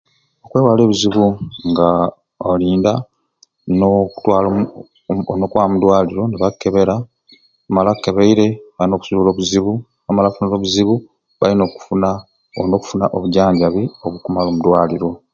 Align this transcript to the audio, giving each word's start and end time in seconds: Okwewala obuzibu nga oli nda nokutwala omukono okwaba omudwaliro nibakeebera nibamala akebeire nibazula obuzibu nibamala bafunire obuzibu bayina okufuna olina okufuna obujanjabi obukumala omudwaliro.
Okwewala 0.45 0.81
obuzibu 0.83 1.25
nga 1.69 1.87
oli 2.49 2.67
nda 2.77 2.93
nokutwala 3.79 4.47
omukono 5.09 5.43
okwaba 5.45 5.67
omudwaliro 5.69 6.23
nibakeebera 6.27 6.95
nibamala 7.63 7.89
akebeire 7.93 8.47
nibazula 8.87 9.29
obuzibu 9.31 9.73
nibamala 9.81 10.27
bafunire 10.29 10.57
obuzibu 10.57 10.95
bayina 11.39 11.63
okufuna 11.65 12.09
olina 12.57 12.75
okufuna 12.77 13.05
obujanjabi 13.15 13.83
obukumala 14.05 14.47
omudwaliro. 14.49 15.09